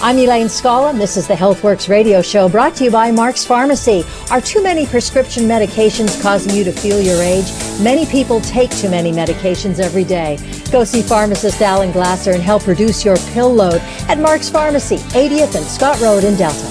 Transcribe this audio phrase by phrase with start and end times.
[0.00, 3.44] I'm Elaine Scala, and this is the HealthWorks radio show brought to you by Mark's
[3.44, 4.04] Pharmacy.
[4.30, 7.46] Are too many prescription medications causing you to feel your age?
[7.82, 10.38] Many people take too many medications every day.
[10.70, 15.56] Go see pharmacist Alan Glasser and help reduce your pill load at Mark's Pharmacy, 80th
[15.56, 16.66] and Scott Road in Delta.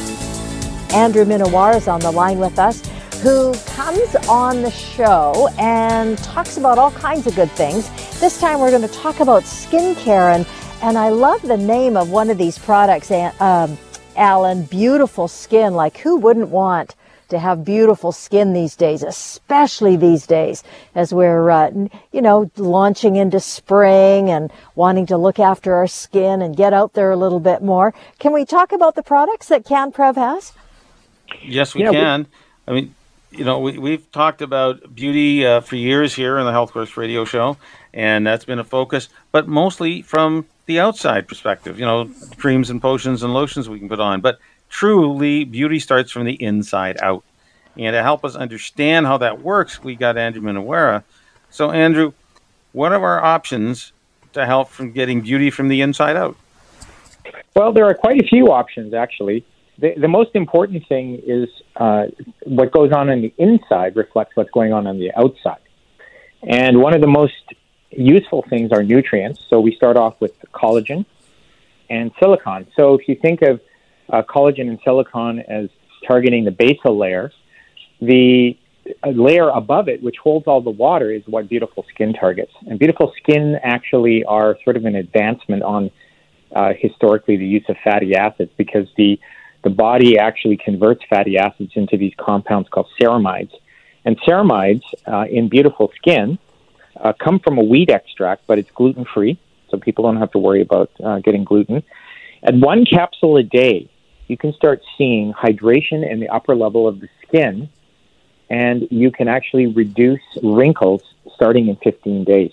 [0.96, 2.82] Andrew Minowar is on the line with us,
[3.21, 7.90] who comes on the show and talks about all kinds of good things.
[8.21, 10.46] This time we're going to talk about skincare and
[10.81, 13.77] and I love the name of one of these products, um,
[14.16, 14.63] Alan.
[14.63, 15.73] Beautiful skin.
[15.73, 16.95] Like, who wouldn't want
[17.30, 20.63] to have beautiful skin these days, especially these days
[20.95, 21.71] as we're, uh,
[22.13, 26.94] you know, launching into spring and wanting to look after our skin and get out
[26.94, 27.94] there a little bit more.
[28.20, 30.54] Can we talk about the products that CanPrev has?
[31.44, 32.23] Yes, we can.
[32.23, 32.27] We-
[32.70, 32.96] I mean,
[33.32, 37.26] you know, we, we've talked about beauty uh, for years here in the HealthWorks radio
[37.26, 37.57] show,
[37.94, 42.82] and that's been a focus, but mostly from the outside perspective, you know, creams and
[42.82, 44.21] potions and lotions we can put on.
[44.21, 44.37] But
[44.70, 47.23] truly, beauty starts from the inside out.
[47.77, 51.04] And to help us understand how that works, we got Andrew Minowara.
[51.49, 52.13] So, Andrew,
[52.73, 53.93] what are our options
[54.34, 56.35] to help from getting beauty from the inside out?
[57.55, 59.45] Well, there are quite a few options, actually.
[59.79, 62.07] The, the most important thing is uh,
[62.45, 65.62] what goes on on the inside reflects what's going on on the outside.
[66.44, 67.34] And one of the most
[67.91, 69.41] useful things are nutrients.
[69.50, 71.06] So we start off with collagen
[71.90, 72.68] and silicon.
[72.75, 73.62] So if you think of
[74.09, 75.69] uh, collagen and silicon as
[76.06, 77.31] targeting the basal layer,
[78.02, 78.57] the
[79.06, 82.52] layer above it, which holds all the water, is what beautiful skin targets.
[82.68, 85.91] And beautiful skin actually are sort of an advancement on
[86.56, 89.19] uh, historically the use of fatty acids because the
[89.63, 93.51] the body actually converts fatty acids into these compounds called ceramides.
[94.06, 96.40] And ceramides uh, in beautiful skin
[97.02, 100.38] uh, come from a wheat extract, but it's gluten free, so people don't have to
[100.38, 101.84] worry about uh, getting gluten.
[102.44, 103.90] At one capsule a day,
[104.28, 107.69] you can start seeing hydration in the upper level of the skin,
[108.50, 111.02] and you can actually reduce wrinkles
[111.35, 112.52] starting in 15 days.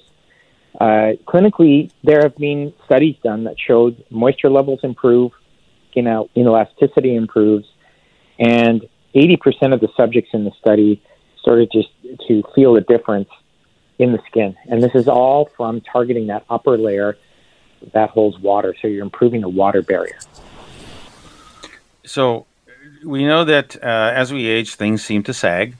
[0.81, 5.33] Uh, clinically, there have been studies done that showed moisture levels improve,
[5.91, 6.07] skin
[6.37, 7.67] elasticity improves,
[8.39, 11.01] and 80% of the subjects in the study
[11.41, 11.89] started just
[12.27, 13.29] to feel a difference
[13.99, 14.57] in the skin.
[14.67, 17.17] And this is all from targeting that upper layer
[17.93, 18.75] that holds water.
[18.81, 20.19] So you're improving the water barrier.
[22.05, 22.47] So
[23.05, 25.77] we know that uh, as we age, things seem to sag.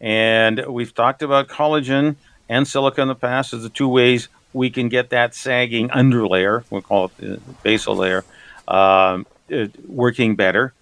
[0.00, 2.16] And we've talked about collagen
[2.48, 6.64] and silica in the past as the two ways we can get that sagging underlayer,
[6.70, 8.24] we'll call it the basal layer,
[8.68, 10.72] um, uh, working better.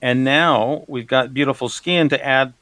[0.00, 2.54] And now we've got beautiful skin to add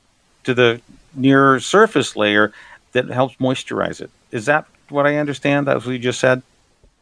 [0.44, 0.80] to the
[1.14, 2.52] near surface layer
[2.92, 4.10] that helps moisturize it.
[4.30, 5.66] Is that what I understand?
[5.66, 6.42] That's what you just said.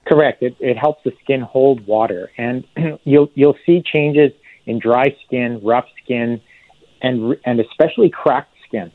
[0.07, 0.43] Correct.
[0.43, 2.65] It, it helps the skin hold water, and
[3.05, 4.33] you'll you'll see changes
[4.67, 6.41] in dry skin, rough skin,
[7.03, 8.93] and and especially cracked skin.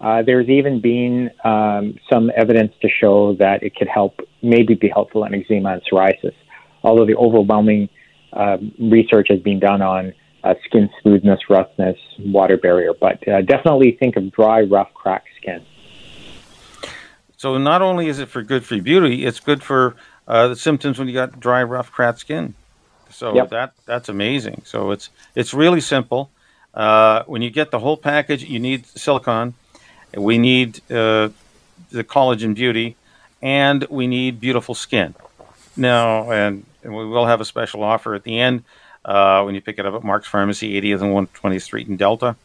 [0.00, 4.88] Uh, there's even been um, some evidence to show that it could help, maybe be
[4.88, 6.34] helpful in eczema and psoriasis.
[6.82, 7.88] Although the overwhelming
[8.32, 10.12] uh, research has been done on
[10.42, 15.64] uh, skin smoothness, roughness, water barrier, but uh, definitely think of dry, rough, cracked skin.
[17.44, 19.96] So not only is it for good for beauty, it's good for
[20.26, 22.54] uh, the symptoms when you got dry, rough, cracked skin.
[23.10, 23.50] So yep.
[23.50, 24.62] that that's amazing.
[24.64, 26.30] So it's it's really simple.
[26.72, 29.52] Uh, when you get the whole package, you need silicon,
[30.16, 31.28] we need uh,
[31.90, 32.96] the collagen beauty,
[33.42, 35.14] and we need beautiful skin.
[35.76, 38.64] Now, and, and we will have a special offer at the end
[39.04, 42.36] uh, when you pick it up at Mark's Pharmacy, 80th and 120th Street in Delta.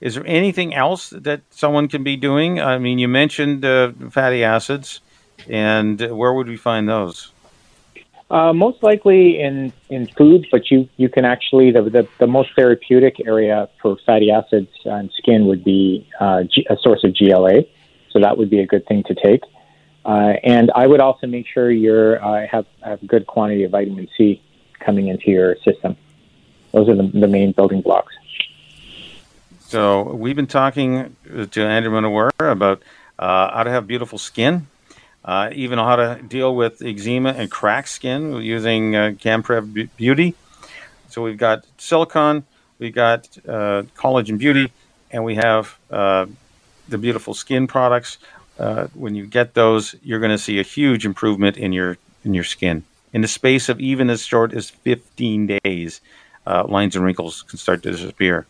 [0.00, 2.60] Is there anything else that someone can be doing?
[2.60, 5.00] I mean, you mentioned uh, fatty acids,
[5.48, 7.32] and where would we find those?
[8.28, 12.50] Uh, most likely in, in foods, but you, you can actually, the, the, the most
[12.56, 17.62] therapeutic area for fatty acids and skin would be uh, G, a source of GLA.
[18.10, 19.42] So that would be a good thing to take.
[20.04, 23.70] Uh, and I would also make sure you uh, have, have a good quantity of
[23.70, 24.42] vitamin C
[24.80, 25.96] coming into your system.
[26.72, 28.12] Those are the, the main building blocks.
[29.68, 32.82] So we've been talking to Andrew Minowara about
[33.18, 34.68] uh, how to have beautiful skin,
[35.24, 40.34] uh, even how to deal with eczema and cracked skin using uh, CanPrev Beauty.
[41.08, 42.44] So we've got silicon,
[42.78, 44.70] we've got uh, collagen beauty,
[45.10, 46.26] and we have uh,
[46.88, 48.18] the beautiful skin products.
[48.58, 52.34] Uh, when you get those, you're going to see a huge improvement in your in
[52.34, 56.02] your skin in the space of even as short as 15 days,
[56.46, 58.46] uh, lines and wrinkles can start to disappear.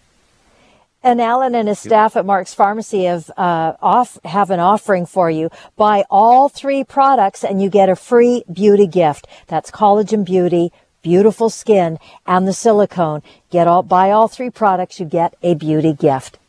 [1.06, 5.30] And Alan and his staff at Mark's Pharmacy have uh, off have an offering for
[5.30, 5.50] you.
[5.76, 9.28] Buy all three products and you get a free beauty gift.
[9.46, 10.72] That's Collagen Beauty,
[11.02, 13.22] Beautiful Skin, and the silicone.
[13.50, 16.40] Get all buy all three products, you get a beauty gift.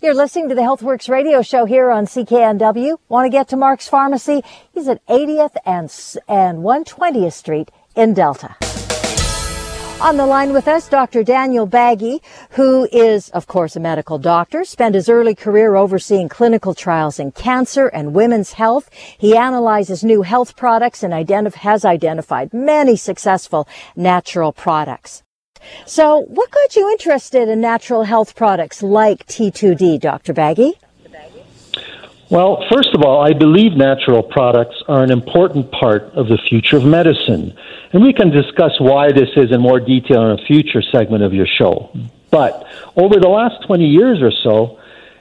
[0.00, 2.98] You're listening to the HealthWorks radio show here on CKNW.
[3.08, 4.44] Want to get to Mark's Pharmacy?
[4.72, 5.92] He's at 80th and,
[6.28, 8.54] and 120th Street in Delta.
[10.04, 11.24] On the line with us, Dr.
[11.24, 12.20] Daniel Baggy,
[12.50, 17.32] who is, of course, a medical doctor, spent his early career overseeing clinical trials in
[17.32, 18.90] cancer and women's health.
[19.16, 23.66] He analyzes new health products and identif- has identified many successful
[23.96, 25.22] natural products.
[25.86, 30.34] So, what got you interested in natural health products like T2D, Dr.
[30.34, 30.74] Baggy?
[32.34, 36.76] Well, first of all, I believe natural products are an important part of the future
[36.76, 37.56] of medicine.
[37.92, 41.32] And we can discuss why this is in more detail in a future segment of
[41.32, 41.96] your show.
[42.32, 42.66] But
[42.96, 44.80] over the last 20 years or so,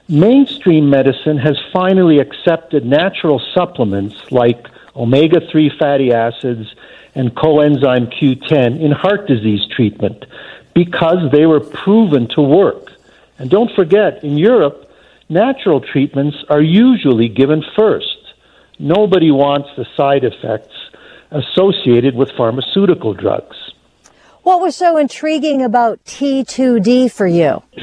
[0.09, 4.65] mainstream medicine has finally accepted natural supplements like
[4.95, 6.73] omega 3 fatty acids
[7.13, 10.25] and coenzyme Q10 in heart disease treatment
[10.73, 12.91] because they were proven to work.
[13.37, 14.82] And don't forget, in Europe,
[15.33, 18.17] natural treatments are usually given first.
[18.79, 20.75] Nobody wants the side effects
[21.31, 23.57] associated with pharmaceutical drugs.
[24.43, 27.63] What was so intriguing about T2D for you?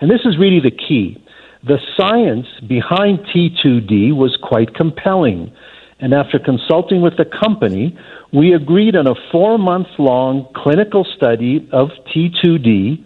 [0.00, 1.24] and this is really the key.
[1.64, 5.52] The science behind T2D was quite compelling.
[6.00, 7.96] And after consulting with the company,
[8.32, 13.04] we agreed on a four month long clinical study of T2D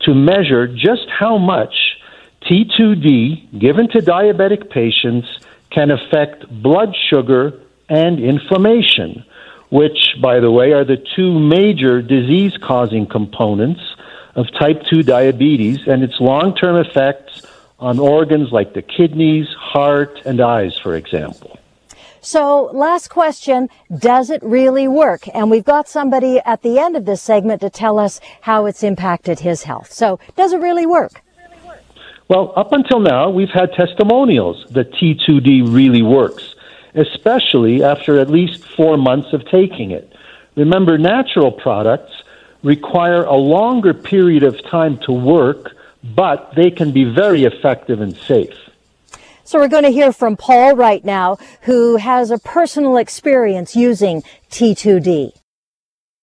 [0.00, 1.74] to measure just how much
[2.46, 5.26] T2D given to diabetic patients
[5.70, 9.24] can affect blood sugar and inflammation,
[9.70, 13.80] which, by the way, are the two major disease causing components
[14.34, 17.42] of type 2 diabetes and its long term effects
[17.78, 21.58] on organs like the kidneys, heart, and eyes, for example.
[22.20, 23.68] So, last question
[23.98, 25.28] Does it really work?
[25.34, 28.82] And we've got somebody at the end of this segment to tell us how it's
[28.82, 29.92] impacted his health.
[29.92, 31.23] So, does it really work?
[32.28, 36.54] Well, up until now, we've had testimonials that T2D really works,
[36.94, 40.14] especially after at least four months of taking it.
[40.56, 42.12] Remember, natural products
[42.62, 48.16] require a longer period of time to work, but they can be very effective and
[48.16, 48.56] safe.
[49.44, 54.22] So we're going to hear from Paul right now, who has a personal experience using
[54.50, 55.32] T2D.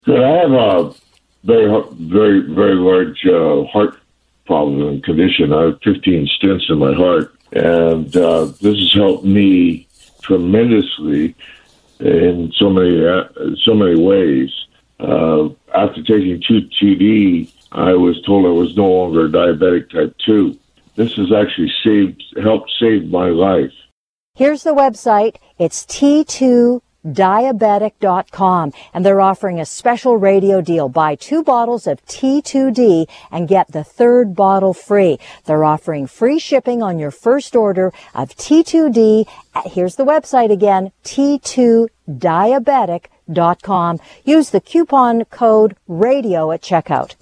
[0.08, 0.96] I have a
[1.44, 3.99] very, very, very large uh, heart
[4.50, 5.54] problem and condition.
[5.54, 9.88] I have 15 stents in my heart, and uh, this has helped me
[10.22, 11.36] tremendously
[12.00, 13.26] in so many uh,
[13.64, 14.50] so many ways.
[15.00, 20.58] Uh, after taking 2D, I was told I was no longer diabetic type 2
[21.00, 23.72] this has actually saved, helped save my life.
[24.36, 25.38] Here's the website.
[25.58, 25.86] It's
[27.06, 30.90] T2diabetic.com and they're offering a special radio deal.
[30.90, 35.20] Buy two bottles of T2D and get the third bottle free.
[35.46, 39.26] They're offering free shipping on your first order of T2D.
[39.54, 44.00] Uh, here's the website again, T2diabetic.com.
[44.26, 47.16] Use the coupon code radio at checkout.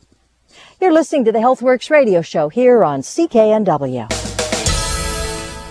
[0.80, 4.27] You're listening to the HealthWorks radio show here on CKNW.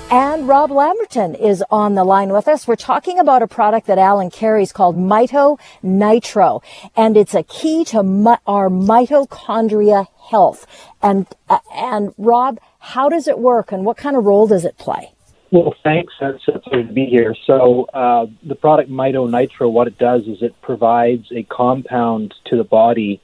[0.09, 2.69] And Rob Lamberton is on the line with us.
[2.69, 6.63] We're talking about a product that Alan carries called Mito Nitro,
[6.95, 10.65] and it's a key to mi- our mitochondria health.
[11.03, 14.79] And uh, and Rob, how does it work, and what kind of role does it
[14.79, 15.13] play?
[15.51, 16.13] Well, thanks.
[16.21, 17.35] That's a pleasure to be here.
[17.45, 22.57] So, uh, the product Mito Nitro, what it does is it provides a compound to
[22.57, 23.21] the body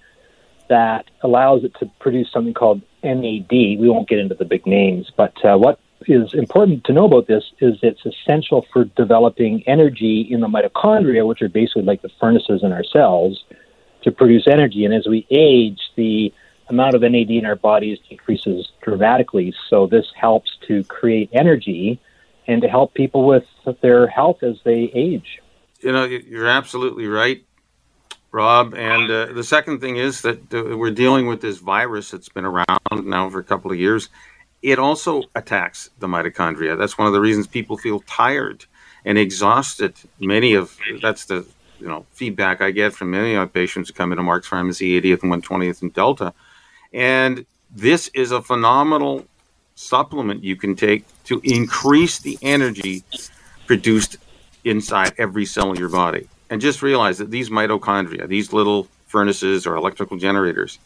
[0.68, 3.50] that allows it to produce something called NAD.
[3.50, 7.26] We won't get into the big names, but uh, what is important to know about
[7.26, 12.10] this is it's essential for developing energy in the mitochondria, which are basically like the
[12.20, 13.44] furnaces in our cells,
[14.02, 14.84] to produce energy.
[14.84, 16.32] And as we age, the
[16.68, 19.54] amount of NAD in our bodies decreases dramatically.
[19.68, 22.00] So this helps to create energy
[22.46, 23.44] and to help people with
[23.80, 25.40] their health as they age.
[25.80, 27.44] You know, you're absolutely right.
[28.32, 28.74] Rob.
[28.74, 32.46] And uh, the second thing is that uh, we're dealing with this virus that's been
[32.46, 32.66] around
[33.04, 34.08] now for a couple of years.
[34.62, 36.78] It also attacks the mitochondria.
[36.78, 38.64] That's one of the reasons people feel tired
[39.04, 39.94] and exhausted.
[40.20, 41.44] Many of that's the
[41.80, 45.00] you know feedback I get from many of my patients who come into Mark's Pharmacy,
[45.00, 46.32] 80th and 120th and Delta.
[46.92, 49.26] And this is a phenomenal
[49.74, 53.02] supplement you can take to increase the energy
[53.66, 54.16] produced
[54.64, 59.66] inside every cell in your body And just realize that these mitochondria, these little furnaces
[59.66, 60.78] or electrical generators,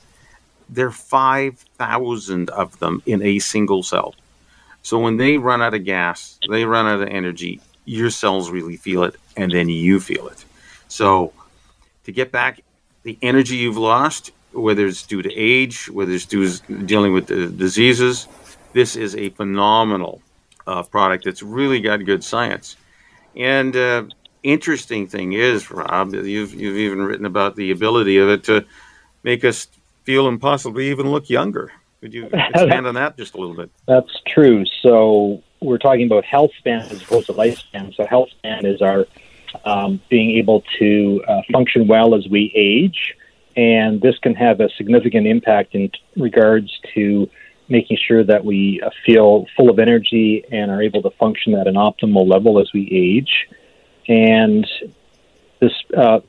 [0.68, 4.14] there are 5,000 of them in a single cell.
[4.82, 8.76] So when they run out of gas, they run out of energy, your cells really
[8.76, 10.44] feel it, and then you feel it.
[10.88, 11.32] So
[12.04, 12.60] to get back
[13.02, 17.26] the energy you've lost, whether it's due to age, whether it's due to dealing with
[17.26, 18.26] the diseases,
[18.72, 20.20] this is a phenomenal
[20.66, 22.76] uh, product that's really got good science.
[23.36, 24.04] And uh,
[24.42, 28.64] interesting thing is, Rob, you've you've even written about the ability of it to
[29.22, 29.68] make us
[30.06, 31.72] feel and possibly even look younger.
[32.00, 33.70] Could you expand on that just a little bit?
[33.88, 34.64] That's true.
[34.82, 37.94] So we're talking about health span as opposed to lifespan.
[37.94, 39.06] So health span is our
[39.64, 43.14] um, being able to uh, function well as we age,
[43.56, 47.28] and this can have a significant impact in regards to
[47.68, 51.66] making sure that we uh, feel full of energy and are able to function at
[51.66, 53.48] an optimal level as we age.
[54.06, 54.66] And
[55.60, 56.20] this uh,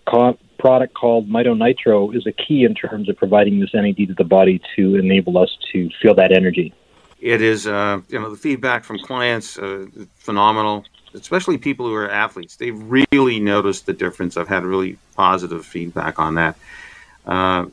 [0.57, 4.61] product called MitoNitro is a key in terms of providing this NAD to the body
[4.75, 6.73] to enable us to feel that energy.
[7.19, 12.09] It is, uh, you know, the feedback from clients uh, phenomenal, especially people who are
[12.09, 12.57] athletes.
[12.57, 14.37] They've really noticed the difference.
[14.37, 16.55] I've had really positive feedback on that.
[17.25, 17.65] Uh,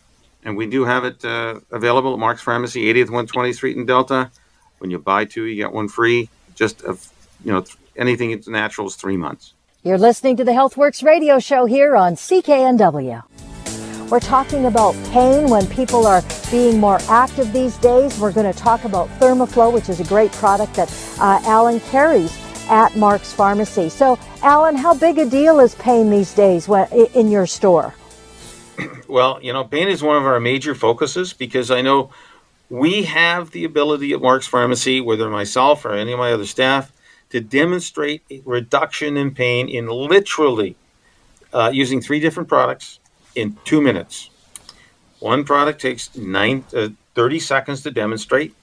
[0.44, 4.30] and we do have it uh, available at Mark's Pharmacy, 80th 120th Street in Delta.
[4.78, 6.28] When you buy two, you get one free.
[6.54, 7.10] Just, of,
[7.44, 7.64] you know,
[7.96, 9.53] anything it's natural is three months.
[9.86, 13.22] You're listening to the HealthWorks radio show here on CKNW.
[14.08, 18.18] We're talking about pain when people are being more active these days.
[18.18, 22.34] We're going to talk about Thermoflow, which is a great product that uh, Alan carries
[22.70, 23.90] at Mark's Pharmacy.
[23.90, 26.66] So, Alan, how big a deal is pain these days
[27.12, 27.92] in your store?
[29.06, 32.08] Well, you know, pain is one of our major focuses because I know
[32.70, 36.90] we have the ability at Mark's Pharmacy, whether myself or any of my other staff,
[37.34, 40.76] to demonstrate a reduction in pain in literally
[41.52, 43.00] uh, using three different products
[43.34, 44.30] in two minutes.
[45.18, 48.54] One product takes nine, uh, 30 seconds to demonstrate.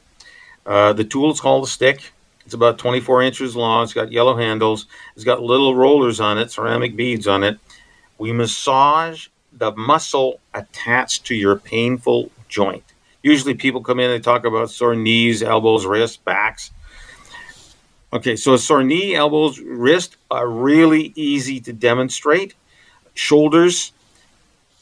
[0.66, 2.13] Uh, the tool is called a stick.
[2.46, 3.84] It's about 24 inches long.
[3.84, 4.86] It's got yellow handles.
[5.16, 7.60] It's got little rollers on it, ceramic beads on it.
[8.18, 12.86] We massage the muscle attached to your painful joint.
[13.22, 16.72] Usually people come in and they talk about sore knees, elbows, wrists, backs.
[18.13, 22.56] Okay, so a sore knee, elbows, wrist are really easy to demonstrate.
[23.13, 23.94] Shoulders,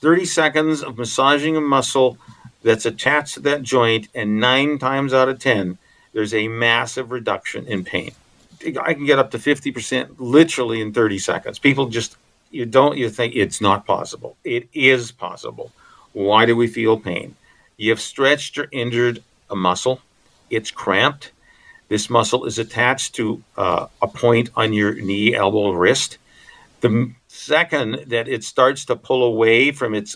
[0.02, 2.18] 30 seconds of massaging a muscle
[2.64, 5.78] that's attached to that joint, and nine times out of 10,
[6.14, 8.12] there's a massive reduction in pain.
[8.82, 11.60] I can get up to 50% literally in 30 seconds.
[11.60, 12.18] People just
[12.52, 14.36] you don't you think it's not possible.
[14.44, 15.72] It is possible.
[16.14, 17.36] Why do we feel pain?
[17.78, 20.02] You've stretched or injured a muscle.
[20.50, 21.32] It's cramped.
[21.90, 26.20] This muscle is attached to uh, a point on your knee, elbow, wrist.
[26.82, 30.16] The second that it starts to pull away from its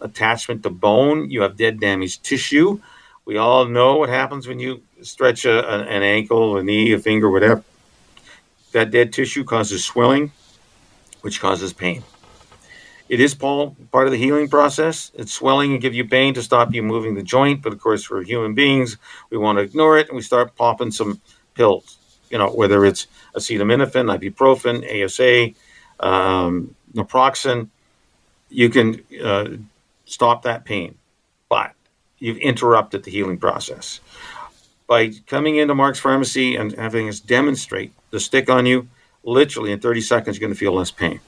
[0.00, 2.80] attachment to bone, you have dead, damaged tissue.
[3.24, 7.30] We all know what happens when you stretch a, an ankle, a knee, a finger,
[7.30, 7.62] whatever.
[8.72, 10.32] That dead tissue causes swelling,
[11.20, 12.02] which causes pain.
[13.12, 15.12] It is part of the healing process.
[15.14, 18.02] It's swelling and give you pain to stop you moving the joint, but of course,
[18.02, 18.96] for human beings,
[19.28, 21.20] we want to ignore it and we start popping some
[21.52, 21.98] pills.
[22.30, 25.52] You know, whether it's acetaminophen, ibuprofen, ASA,
[26.00, 27.68] um, naproxen,
[28.48, 29.58] you can uh,
[30.06, 30.96] stop that pain,
[31.50, 31.74] but
[32.18, 34.00] you've interrupted the healing process.
[34.86, 38.88] By coming into Mark's Pharmacy and having us demonstrate the stick on you,
[39.22, 41.20] literally in 30 seconds, you're going to feel less pain.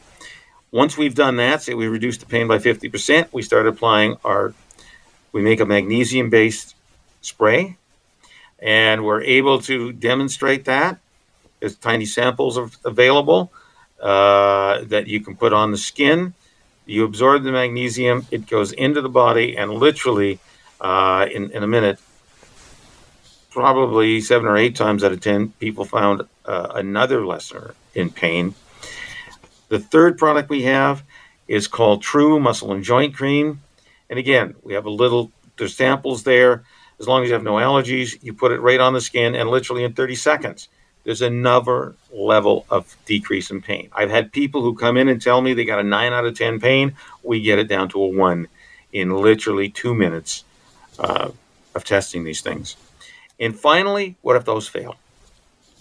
[0.75, 4.53] Once we've done that, say we reduce the pain by 50%, we start applying our,
[5.31, 6.75] we make a magnesium based
[7.21, 7.77] spray,
[8.59, 10.99] and we're able to demonstrate that.
[11.61, 13.53] There's tiny samples of, available
[14.03, 16.35] uh, that you can put on the skin.
[16.87, 20.41] You absorb the magnesium, it goes into the body, and literally
[20.81, 22.01] uh, in, in a minute,
[23.51, 28.57] probably seven or eight times out of ten, people found uh, another lesser in pain.
[29.75, 31.03] The third product we have
[31.49, 33.61] is called True Muscle and Joint Cream.
[34.09, 36.63] And again, we have a little, there's samples there.
[37.01, 39.51] As long as you have no allergies, you put it right on the skin and
[39.51, 40.69] literally in 30 seconds,
[41.03, 43.89] there's another level of decrease in pain.
[43.93, 46.39] I've had people who come in and tell me they got a 9 out of
[46.39, 46.95] 10 pain.
[47.25, 48.47] We get it down to a 1
[48.93, 50.45] in literally two minutes
[51.01, 51.33] uh,
[51.75, 52.77] of testing these things.
[53.41, 54.95] And finally, what if those fail?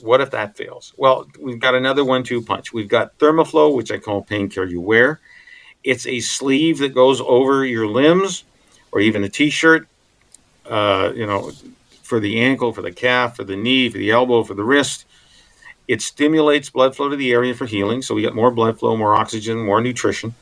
[0.03, 0.93] What if that fails?
[0.97, 2.73] Well, we've got another one two punch.
[2.73, 5.21] We've got Thermoflow, which I call painkiller you wear.
[5.81, 8.43] It's a sleeve that goes over your limbs
[8.91, 9.87] or even a t shirt,
[10.65, 11.51] uh, you know,
[12.01, 15.05] for the ankle, for the calf, for the knee, for the elbow, for the wrist.
[15.87, 18.97] It stimulates blood flow to the area for healing, so we get more blood flow,
[18.97, 20.35] more oxygen, more nutrition.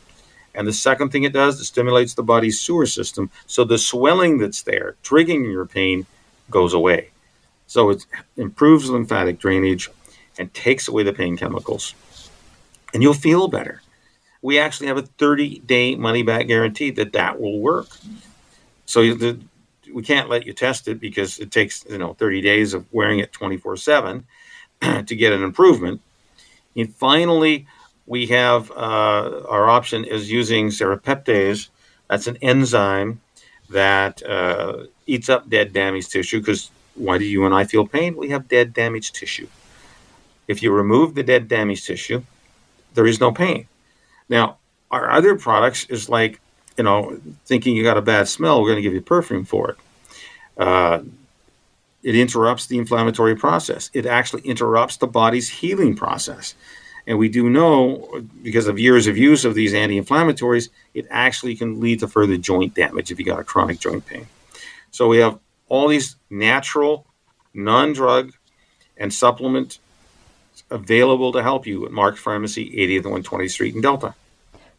[0.55, 4.39] And the second thing it does, it stimulates the body's sewer system, so the swelling
[4.39, 6.07] that's there, triggering your pain,
[6.49, 7.10] goes away.
[7.71, 9.89] So it improves lymphatic drainage
[10.37, 11.95] and takes away the pain chemicals,
[12.93, 13.81] and you'll feel better.
[14.41, 17.87] We actually have a 30-day money-back guarantee that that will work.
[18.87, 19.39] So the,
[19.93, 23.19] we can't let you test it because it takes you know 30 days of wearing
[23.19, 24.25] it 24/7
[25.07, 26.01] to get an improvement.
[26.75, 27.67] And finally,
[28.05, 31.69] we have uh, our option is using serrapeptase.
[32.09, 33.21] That's an enzyme
[33.69, 36.41] that uh, eats up dead, damaged tissue.
[36.41, 38.15] Because why do you and I feel pain?
[38.15, 39.47] We have dead, damaged tissue.
[40.47, 42.23] If you remove the dead, damaged tissue,
[42.93, 43.67] there is no pain.
[44.27, 44.57] Now,
[44.89, 46.41] our other products is like,
[46.77, 49.71] you know, thinking you got a bad smell, we're going to give you perfume for
[49.71, 49.77] it.
[50.57, 50.99] Uh,
[52.03, 53.89] it interrupts the inflammatory process.
[53.93, 56.55] It actually interrupts the body's healing process.
[57.07, 61.55] And we do know, because of years of use of these anti inflammatories, it actually
[61.55, 64.27] can lead to further joint damage if you got a chronic joint pain.
[64.91, 65.39] So we have
[65.71, 67.07] all these natural,
[67.53, 68.33] non drug,
[68.97, 69.79] and supplement
[70.69, 74.13] available to help you at Mark Pharmacy, 80th and 120th Street in Delta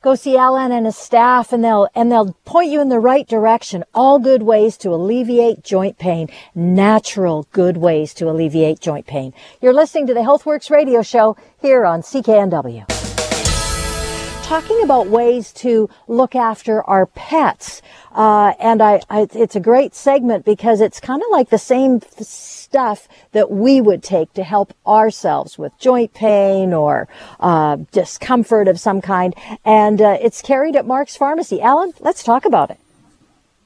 [0.02, 3.26] go see Alan and his staff and they'll and they'll point you in the right
[3.28, 3.84] direction.
[3.94, 9.32] All good ways to alleviate joint pain, natural good ways to alleviate joint pain.
[9.60, 13.01] You're listening to the HealthWorks radio show here on CKNW.
[14.52, 17.80] Talking about ways to look after our pets.
[18.14, 22.02] Uh, and I, I, it's a great segment because it's kind of like the same
[22.20, 27.08] stuff that we would take to help ourselves with joint pain or
[27.40, 29.34] uh, discomfort of some kind.
[29.64, 31.62] And uh, it's carried at Mark's Pharmacy.
[31.62, 32.78] Alan, let's talk about it.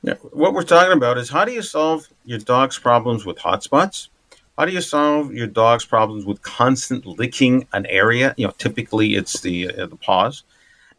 [0.02, 3.64] Yeah, what we're talking about is how do you solve your dog's problems with hot
[3.64, 4.08] spots?
[4.56, 8.36] How do you solve your dog's problems with constant licking an area?
[8.36, 10.44] You know, typically it's the uh, the paws.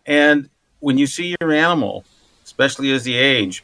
[0.07, 0.49] And
[0.79, 2.03] when you see your animal
[2.47, 3.63] especially as they age,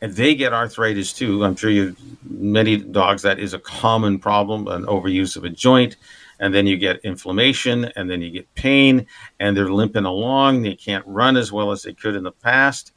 [0.00, 1.44] and they get arthritis too.
[1.44, 1.94] I'm sure you
[2.28, 5.96] many dogs that is a common problem, an overuse of a joint,
[6.40, 9.06] and then you get inflammation, and then you get pain,
[9.38, 10.62] and they're limping along.
[10.62, 12.92] They can't run as well as they could in the past,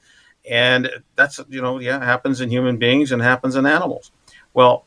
[0.50, 4.12] and that's you know yeah happens in human beings and happens in animals.
[4.54, 4.86] Well,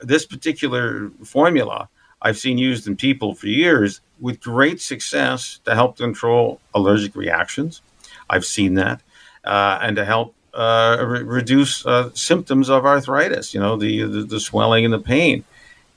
[0.00, 1.88] this particular formula
[2.22, 7.82] I've seen used in people for years with great success to help control allergic reactions.
[8.30, 9.02] I've seen that
[9.44, 14.22] uh, and to help uh, re- reduce uh, symptoms of arthritis, you know, the, the,
[14.22, 15.44] the swelling and the pain.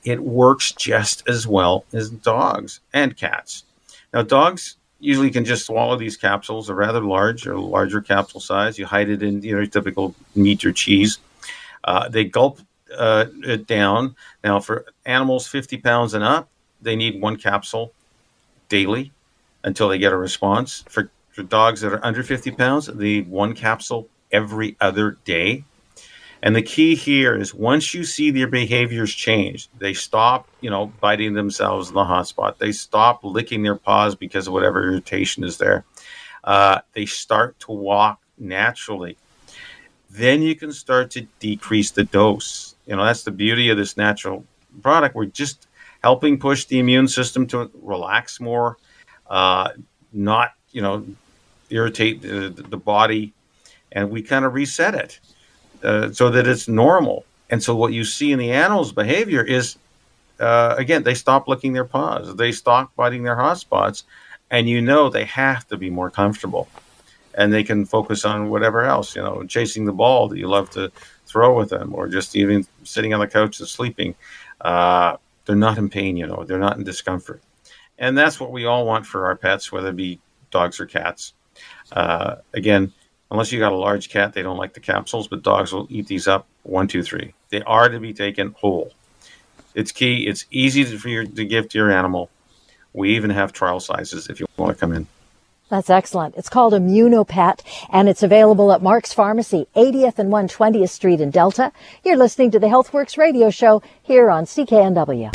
[0.04, 3.64] It works just as well as dogs and cats.
[4.12, 6.68] Now, dogs usually can just swallow these capsules.
[6.68, 8.80] They're rather large or larger capsule size.
[8.80, 11.20] You hide it in you know typical meat or cheese.
[11.84, 12.60] Uh, they gulp
[12.96, 14.16] uh, it down.
[14.44, 16.50] Now, for animals 50 pounds and up,
[16.82, 17.92] they need one capsule
[18.70, 19.12] daily
[19.64, 20.84] until they get a response.
[20.88, 25.66] For for dogs that are under 50 pounds, need one capsule every other day.
[26.42, 30.94] And the key here is once you see their behaviors change, they stop, you know,
[31.02, 32.60] biting themselves in the hot spot.
[32.60, 35.84] They stop licking their paws because of whatever irritation is there.
[36.44, 39.18] Uh, they start to walk naturally.
[40.10, 42.76] Then you can start to decrease the dose.
[42.86, 44.46] You know, that's the beauty of this natural
[44.82, 45.16] product.
[45.16, 45.68] We're just
[46.06, 48.78] helping push the immune system to relax more,
[49.28, 49.70] uh,
[50.14, 51.04] not, you know,
[51.72, 53.34] irritate the, the body,
[53.92, 55.20] and we kind of reset it
[55.84, 57.26] uh, so that it's normal.
[57.50, 59.78] And so what you see in the animal's behavior is,
[60.40, 64.04] uh, again, they stop licking their paws, they stop biting their hot spots,
[64.52, 66.68] and you know they have to be more comfortable,
[67.34, 70.70] and they can focus on whatever else, you know, chasing the ball that you love
[70.78, 70.92] to
[71.26, 74.14] throw with them, or just even sitting on the couch and sleeping.
[74.62, 77.42] Uh, they're not in pain, you know, they're not in discomfort.
[77.98, 80.20] And that's what we all want for our pets, whether it be
[80.52, 81.34] dogs or cats.
[81.92, 82.92] Uh, again,
[83.32, 86.08] unless you got a large cat, they don't like the capsules, but dogs will eat
[86.08, 87.34] these up one, two, three.
[87.50, 88.92] They are to be taken whole.
[89.74, 90.28] It's key.
[90.28, 92.30] It's easy for you to give to your animal.
[92.94, 95.08] We even have trial sizes if you want to come in.
[95.68, 96.36] That's excellent.
[96.36, 101.72] It's called Immunopet and it's available at Mark's Pharmacy, 80th and 120th Street in Delta.
[102.04, 105.34] You're listening to the HealthWorks radio show here on CKNW.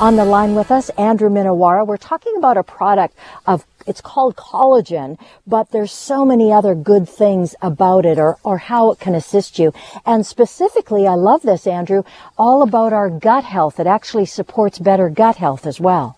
[0.00, 1.86] On the line with us, Andrew Minowara.
[1.86, 3.16] We're talking about a product
[3.46, 5.16] of it's called collagen,
[5.46, 9.60] but there's so many other good things about it or, or how it can assist
[9.60, 9.72] you.
[10.04, 12.02] And specifically, I love this, Andrew,
[12.36, 13.78] all about our gut health.
[13.78, 16.16] It actually supports better gut health as well.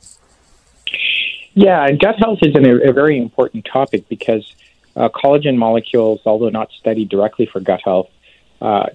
[1.54, 4.44] Yeah, and gut health is an, a very important topic because
[4.96, 8.10] uh, collagen molecules, although not studied directly for gut health,
[8.60, 8.86] uh,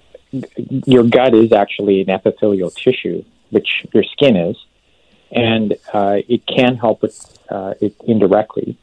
[0.86, 4.56] your gut is actually an epithelial tissue, which your skin is.
[5.30, 8.76] and uh, it can help with uh, it indirectly.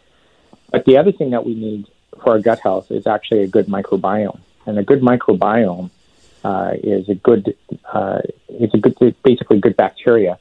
[0.72, 1.88] But the other thing that we need
[2.22, 5.90] for our gut health is actually a good microbiome, and a good microbiome
[6.44, 10.40] uh, is a good uh, is a good basically good bacteria.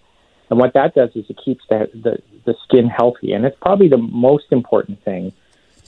[0.50, 3.88] And what that does is it keeps the, the, the skin healthy, and it's probably
[3.88, 5.32] the most important thing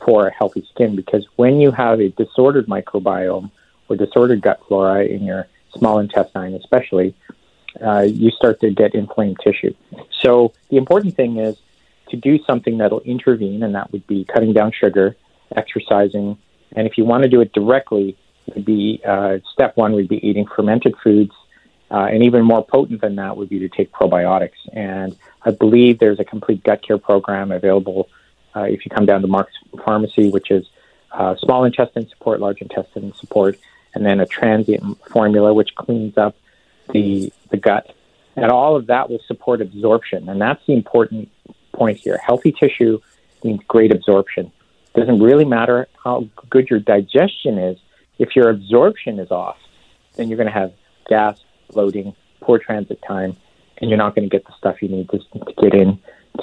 [0.05, 3.51] for a healthy skin because when you have a disordered microbiome
[3.89, 7.15] or disordered gut flora in your small intestine, especially,
[7.85, 9.75] uh, you start to get inflamed tissue.
[10.21, 11.57] So the important thing is
[12.11, 15.17] to do something that'll intervene, and that would be cutting down sugar,
[15.55, 16.39] exercising,
[16.73, 18.17] and if you want to do it directly,
[18.55, 21.33] would be uh, step one would be eating fermented foods,
[21.91, 24.59] uh, and even more potent than that would be to take probiotics.
[24.73, 28.09] And I believe there's a complete gut care program available
[28.55, 30.67] uh, if you come down to Mark's Pharmacy, which is
[31.13, 33.59] uh, small intestine support, large intestine support,
[33.95, 36.37] and then a transient formula which cleans up
[36.93, 37.95] the the gut.
[38.37, 41.31] And all of that will support absorption, and that's the important
[41.73, 42.19] point here.
[42.25, 43.01] Healthy tissue
[43.43, 44.53] means great absorption.
[44.95, 47.79] It doesn't really matter how good your digestion is.
[48.19, 49.59] If your absorption is off,
[50.17, 50.73] then you're going to have
[51.09, 51.39] gas,
[51.73, 53.37] bloating, poor transit time,
[53.79, 55.99] and you're not going to get the stuff you need to, to get in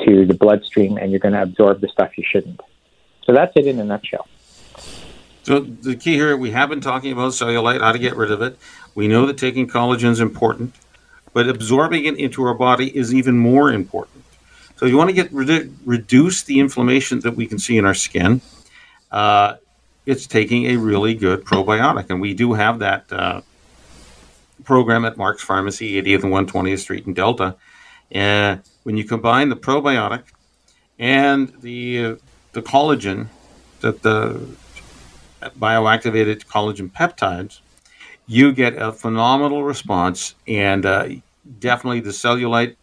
[0.06, 2.62] to the bloodstream, and you're going to absorb the stuff you shouldn't.
[3.24, 4.28] So that's it in a nutshell.
[5.44, 8.42] So the key here, we have been talking about cellulite, how to get rid of
[8.42, 8.58] it.
[8.96, 10.74] We know that taking collagen is important,
[11.34, 14.24] but absorbing it into our body is even more important.
[14.78, 18.42] So you want to get reduce the inflammation that we can see in our skin.
[19.12, 19.56] Uh,
[20.06, 23.42] it's taking a really good probiotic, and we do have that uh,
[24.64, 27.56] program at Mark's Pharmacy, 80th and 120th Street in Delta.
[28.12, 30.24] And when you combine the probiotic
[31.00, 32.16] and the uh,
[32.54, 33.28] the collagen,
[33.82, 34.40] that the
[35.60, 37.60] bioactivated collagen peptides,
[38.28, 41.08] you get a phenomenal response, and uh,
[41.60, 42.76] definitely the cellulite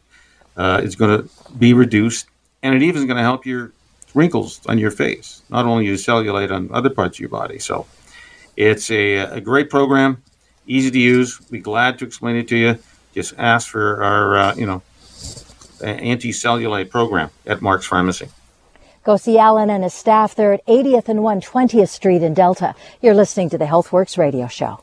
[0.57, 2.27] uh, is going to be reduced,
[2.63, 3.73] and it even is going to help your
[4.15, 7.59] wrinkles on your face, not only your cellulite on other parts of your body.
[7.59, 7.87] So
[8.57, 10.23] it's a, a great program,
[10.66, 11.38] easy to use.
[11.38, 12.79] Be glad to explain it to you.
[13.14, 14.83] Just ask for our, uh, you know,
[15.83, 18.29] anti-cellulite program at Mark's Pharmacy.
[19.05, 20.35] Go see Alan and his staff.
[20.35, 22.75] They're at 80th and 120th Street in Delta.
[23.01, 24.81] You're listening to the HealthWorks radio show.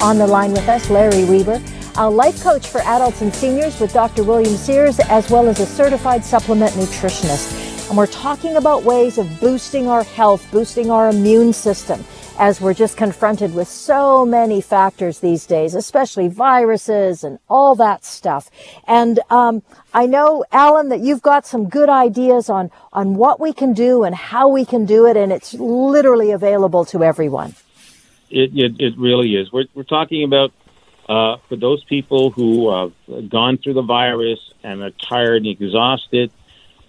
[0.00, 1.60] On the line with us, Larry Weber,
[1.96, 4.22] a life coach for adults and seniors with Dr.
[4.22, 7.88] William Sears, as well as a certified supplement nutritionist.
[7.88, 12.04] And we're talking about ways of boosting our health, boosting our immune system
[12.38, 18.04] as we're just confronted with so many factors these days, especially viruses and all that
[18.04, 18.48] stuff.
[18.86, 23.52] And um, I know, Alan, that you've got some good ideas on on what we
[23.52, 27.54] can do and how we can do it, and it's literally available to everyone.
[28.30, 29.52] It it, it really is.
[29.52, 30.52] We're we're talking about
[31.08, 36.30] uh, for those people who have gone through the virus and are tired and exhausted.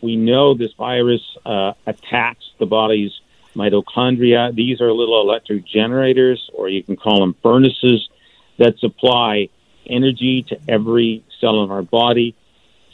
[0.01, 3.11] We know this virus uh, attacks the body's
[3.59, 4.55] mitochondria.
[4.55, 8.09] These are little electric generators, or you can call them furnaces,
[8.57, 9.49] that supply
[9.85, 12.35] energy to every cell in our body.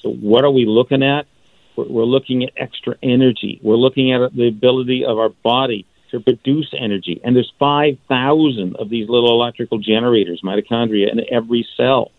[0.02, 1.28] So, what are we looking at?
[1.76, 3.60] We're, looking at extra energy.
[3.62, 7.20] We're looking at the ability of our body to produce energy.
[7.24, 12.12] And there's 5,000 of these little electrical generators, mitochondria, in every cell.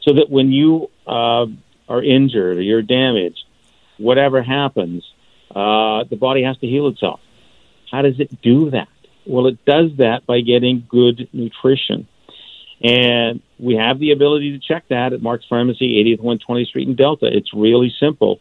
[0.00, 1.46] So that when you uh,
[1.88, 3.44] are injured or you're damaged,
[3.98, 5.04] whatever happens,
[5.50, 7.20] uh, the body has to heal itself.
[7.90, 8.88] How does it do that?
[9.26, 12.06] Well, it does that by getting good nutrition.
[12.82, 16.96] And we have the ability to check that at Mark's Pharmacy, 80th 120th Street in
[16.96, 17.26] Delta.
[17.26, 18.40] It's really simple.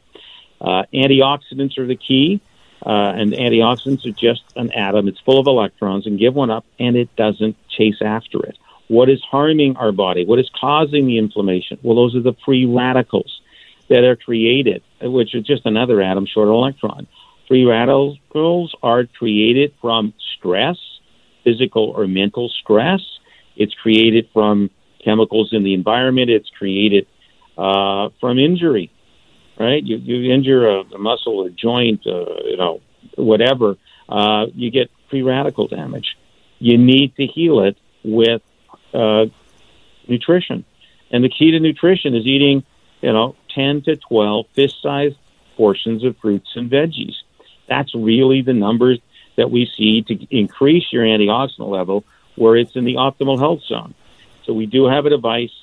[0.60, 2.42] Uh, antioxidants are the key,
[2.86, 5.08] uh, and antioxidants are just an atom.
[5.08, 8.58] It's full of electrons, and give one up, and it doesn't chase after it.
[8.88, 10.26] What is harming our body?
[10.26, 11.80] What is causing the inflammation?
[11.82, 13.42] Well, those are the free radicals
[13.90, 17.08] that are created, which are just another atom short of electron.
[17.48, 20.78] Free radicals are created from stress,
[21.44, 23.02] physical or mental stress.
[23.56, 24.70] It's created from
[25.04, 26.30] chemicals in the environment.
[26.30, 27.08] It's created
[27.58, 28.92] uh, from injury,
[29.60, 29.84] right?
[29.84, 32.82] You, you injure a, a muscle a joint, uh, you know,
[33.16, 33.78] whatever,
[34.10, 36.18] uh, you get free radical damage.
[36.60, 38.42] You need to heal it with
[38.94, 39.26] uh,
[40.08, 40.66] nutrition.
[41.12, 42.64] And the key to nutrition is eating,
[43.02, 45.18] you know, 10 to 12 fist sized
[45.56, 47.14] portions of fruits and veggies.
[47.68, 49.00] That's really the numbers
[49.36, 52.04] that we see to increase your antioxidant level
[52.36, 53.94] where it's in the optimal health zone.
[54.46, 55.54] So we do have a device.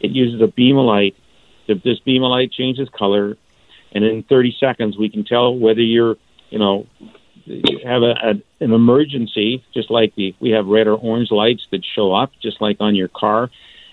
[0.00, 1.16] It uses a beam of light.
[1.66, 3.36] If this beam of light changes color,
[3.92, 6.16] and in 30 seconds we can tell whether you're,
[6.50, 6.86] you know,
[7.44, 11.66] you have a, a, an emergency, just like the we have red or orange lights
[11.70, 13.50] that show up, just like on your car,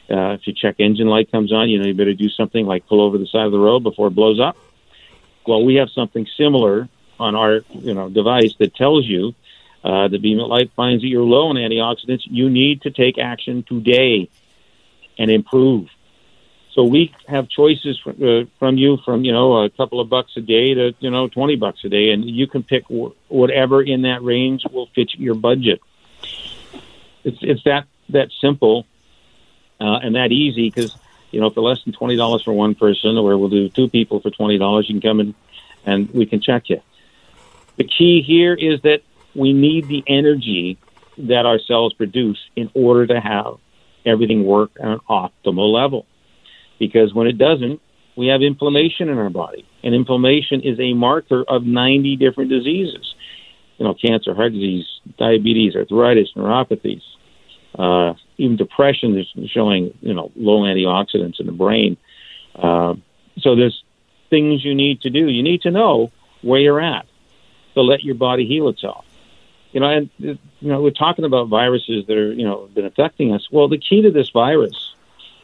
[0.10, 2.86] Uh, if your check engine light comes on, you know you better do something like
[2.88, 4.58] pull over the side of the road before it blows up.
[5.48, 9.34] Well, we have something similar on our you know device that tells you
[9.84, 12.22] uh, the beam light finds that you're low in antioxidants.
[12.26, 14.30] You need to take action today
[15.18, 15.90] and improve.
[16.74, 20.34] So we have choices from, uh, from you from you know a couple of bucks
[20.36, 22.84] a day to you know twenty bucks a day, and you can pick
[23.28, 25.82] whatever in that range will fit your budget.
[27.24, 28.86] It's it's that that simple
[29.80, 30.98] uh, and that easy because
[31.32, 34.20] you know for less than twenty dollars for one person, or we'll do two people
[34.20, 35.36] for twenty dollars, you can come in
[35.86, 36.82] and we can check you.
[37.78, 39.02] The key here is that
[39.36, 40.78] we need the energy
[41.18, 43.58] that our cells produce in order to have
[44.06, 46.06] everything work at an optimal level
[46.80, 47.82] because when it doesn't,
[48.16, 49.66] we have inflammation in our body.
[49.84, 53.14] And inflammation is a marker of 90 different diseases.
[53.78, 54.86] You know, cancer, heart disease,
[55.18, 57.02] diabetes, arthritis, neuropathies,
[57.78, 61.98] uh, even depression is showing, you know, low antioxidants in the brain.
[62.56, 62.96] Uh,
[63.40, 63.84] so there's
[64.30, 65.28] things you need to do.
[65.28, 66.12] You need to know
[66.42, 67.06] where you're at
[67.76, 69.06] to let your body heal itself.
[69.72, 73.34] You know, and you know, we're talking about viruses that are, you know, been affecting
[73.34, 73.48] us.
[73.52, 74.96] Well, the key to this virus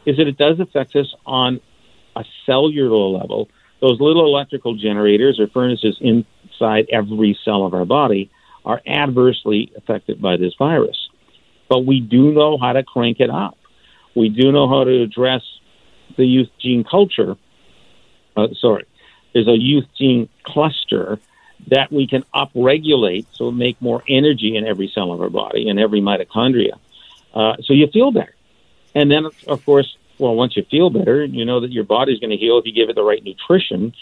[0.06, 1.60] is that it does affect us on
[2.16, 3.48] a cellular level.
[3.80, 8.30] Those little electrical generators or furnaces inside every cell of our body
[8.64, 11.08] are adversely affected by this virus.
[11.68, 13.58] But we do know how to crank it up.
[14.14, 15.42] We do know how to address
[16.16, 17.36] the youth gene culture.
[18.36, 18.86] Uh, sorry,
[19.34, 21.18] there's a youth gene cluster
[21.68, 25.78] that we can upregulate so make more energy in every cell of our body and
[25.78, 26.78] every mitochondria.
[27.34, 28.34] Uh, so you feel better.
[28.94, 32.30] And then, of course, well, once you feel better, you know that your body's going
[32.30, 33.94] to heal if you give it the right nutrition.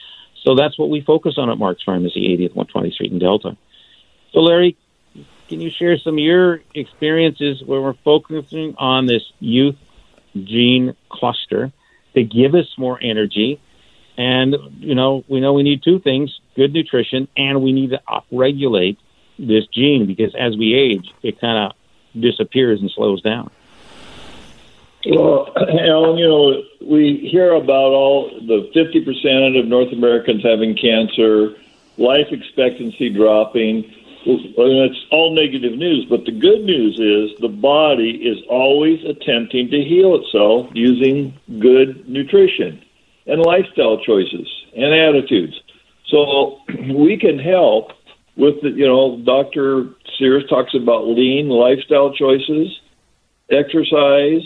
[0.42, 3.56] So that's what we focus on at Mark's Pharmacy, 80th 120th Street in Delta.
[4.32, 4.76] So, Larry,
[5.48, 9.76] can you share some of your experiences where we're focusing on this youth
[10.34, 11.72] gene cluster
[12.14, 13.60] to give us more energy?
[14.16, 18.00] And, you know, we know we need two things good nutrition, and we need to
[18.06, 18.98] upregulate
[19.38, 23.50] this gene because as we age, it kind of disappears and slows down.
[25.06, 31.54] Well, Alan, you know, we hear about all the 50% of North Americans having cancer,
[31.96, 33.84] life expectancy dropping.
[34.26, 39.70] And it's all negative news, but the good news is the body is always attempting
[39.70, 42.84] to heal itself using good nutrition
[43.26, 44.46] and lifestyle choices
[44.76, 45.58] and attitudes.
[46.10, 47.92] So we can help
[48.36, 49.90] with the, you know, Dr.
[50.18, 52.68] Sears talks about lean lifestyle choices,
[53.50, 54.42] exercise,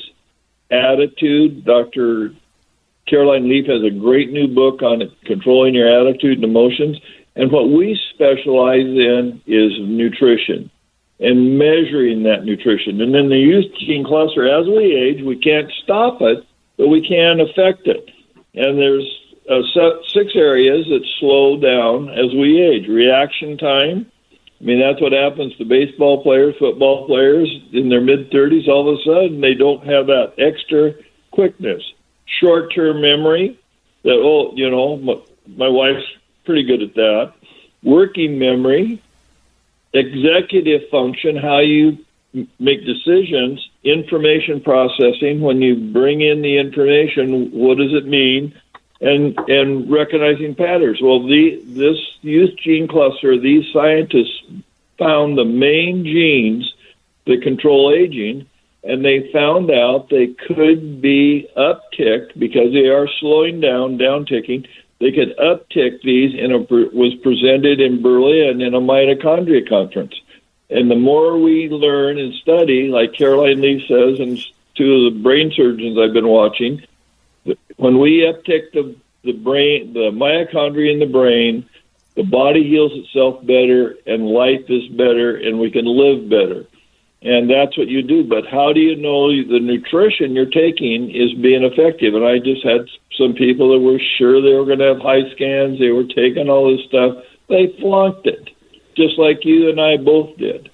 [0.70, 1.64] attitude.
[1.64, 2.34] Dr.
[3.06, 6.98] Caroline Leaf has a great new book on controlling your attitude and emotions.
[7.36, 10.70] And what we specialize in is nutrition
[11.20, 13.00] and measuring that nutrition.
[13.00, 16.44] And then the youth gene cluster, as we age, we can't stop it,
[16.76, 18.10] but we can affect it.
[18.54, 19.08] And there's
[19.50, 19.62] uh,
[20.12, 24.10] six areas that slow down as we age reaction time,
[24.60, 28.66] I mean, that's what happens to baseball players, football players in their mid 30s.
[28.68, 30.94] All of a sudden, they don't have that extra
[31.32, 31.82] quickness,
[32.40, 33.60] short term memory.
[34.04, 35.14] That oh, you know, my,
[35.46, 36.06] my wife's
[36.46, 37.34] pretty good at that.
[37.82, 39.02] Working memory,
[39.92, 41.98] executive function, how you
[42.58, 45.40] make decisions, information processing.
[45.40, 48.54] When you bring in the information, what does it mean?
[49.00, 51.00] And and recognizing patterns.
[51.02, 54.42] Well, the this youth gene cluster, these scientists
[54.98, 56.72] found the main genes
[57.26, 58.46] that control aging,
[58.84, 64.66] and they found out they could be upticked because they are slowing down, downticking.
[65.00, 70.14] They could uptick these, and it was presented in Berlin in a mitochondria conference.
[70.70, 74.38] And the more we learn and study, like Caroline Leaf says, and
[74.74, 76.82] two of the brain surgeons I've been watching,
[77.76, 81.68] when we uptick the the brain, the mitochondria in the brain,
[82.14, 86.66] the body heals itself better, and life is better, and we can live better.
[87.22, 88.22] And that's what you do.
[88.22, 92.14] But how do you know the nutrition you're taking is being effective?
[92.14, 95.24] And I just had some people that were sure they were going to have high
[95.32, 95.78] scans.
[95.78, 97.24] They were taking all this stuff.
[97.48, 98.50] They flunked it,
[98.94, 100.70] just like you and I both did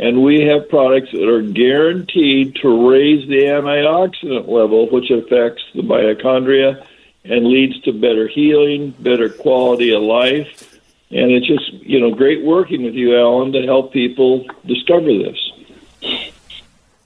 [0.00, 5.82] and we have products that are guaranteed to raise the antioxidant level, which affects the
[5.82, 6.86] mitochondria
[7.24, 10.80] and leads to better healing, better quality of life.
[11.10, 15.52] And it's just, you know, great working with you, Alan, to help people discover this.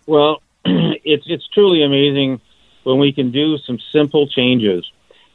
[0.06, 2.40] Well, it's it's truly amazing
[2.84, 4.88] when we can do some simple changes.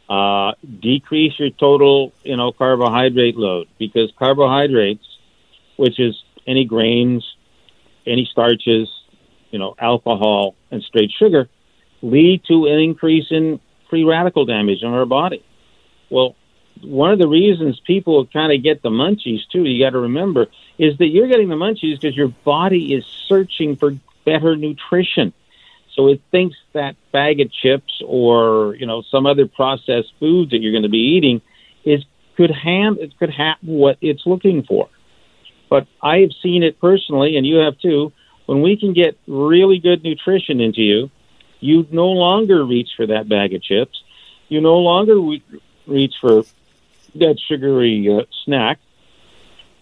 [0.07, 5.05] Uh, decrease your total, you know, carbohydrate load because carbohydrates,
[5.75, 7.35] which is any grains,
[8.05, 8.89] any starches,
[9.51, 11.49] you know, alcohol and straight sugar,
[12.01, 13.59] lead to an increase in
[13.89, 15.43] free radical damage in our body.
[16.09, 16.35] Well,
[16.81, 20.47] one of the reasons people kind of get the munchies too, you got to remember,
[20.77, 23.91] is that you're getting the munchies because your body is searching for
[24.25, 25.33] better nutrition.
[25.95, 30.59] So it thinks that bag of chips or you know some other processed food that
[30.59, 31.41] you're going to be eating
[31.83, 32.05] is
[32.37, 34.87] could ham it could have what it's looking for.
[35.69, 38.11] But I have seen it personally, and you have too.
[38.45, 41.11] When we can get really good nutrition into you,
[41.59, 44.01] you no longer reach for that bag of chips.
[44.47, 45.19] You no longer
[45.85, 46.43] reach for
[47.15, 48.79] that sugary uh, snack,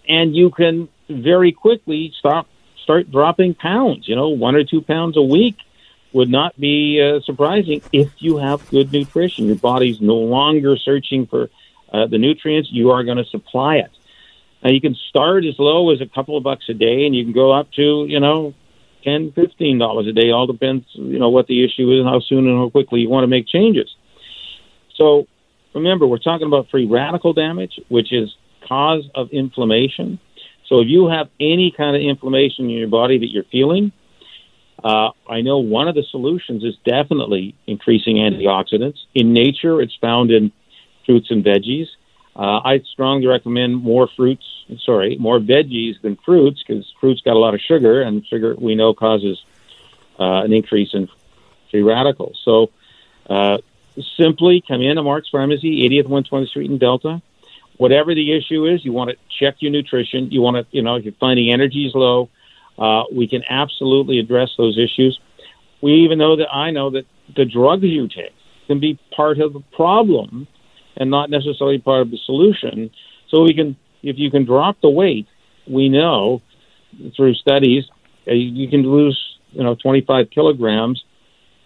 [0.07, 2.47] and you can very quickly stop
[2.83, 4.07] start dropping pounds.
[4.07, 5.57] You know, one or two pounds a week
[6.13, 9.47] would not be uh, surprising if you have good nutrition.
[9.47, 11.49] Your body's no longer searching for
[11.93, 13.91] uh, the nutrients; you are going to supply it.
[14.63, 17.23] Now, you can start as low as a couple of bucks a day, and you
[17.23, 18.53] can go up to you know
[19.03, 20.31] ten, fifteen dollars a day.
[20.31, 23.09] All depends, you know, what the issue is and how soon and how quickly you
[23.09, 23.89] want to make changes.
[24.95, 25.27] So
[25.73, 28.35] remember, we're talking about free radical damage, which is
[28.67, 30.19] cause of inflammation.
[30.67, 33.91] So if you have any kind of inflammation in your body that you're feeling,
[34.83, 38.97] uh, I know one of the solutions is definitely increasing antioxidants.
[39.15, 40.51] In nature, it's found in
[41.05, 41.87] fruits and veggies.
[42.37, 44.45] Uh, I strongly recommend more fruits,
[44.85, 48.75] sorry, more veggies than fruits because fruits got a lot of sugar, and sugar we
[48.75, 49.43] know causes
[50.19, 51.09] uh, an increase in
[51.71, 52.39] free radicals.
[52.45, 52.69] So
[53.27, 53.57] uh,
[54.17, 57.21] simply come in to Mark's Pharmacy, 80th 120th Street in Delta.
[57.77, 60.29] Whatever the issue is, you want to check your nutrition.
[60.31, 62.29] You want to, you know, if you're finding energy is low,
[62.77, 65.19] uh, we can absolutely address those issues.
[65.81, 68.33] We even know that I know that the drugs you take
[68.67, 70.47] can be part of the problem
[70.97, 72.91] and not necessarily part of the solution.
[73.29, 75.27] So we can, if you can drop the weight,
[75.67, 76.41] we know
[77.15, 77.83] through studies
[78.27, 79.17] uh, you can lose,
[79.51, 81.03] you know, 25 kilograms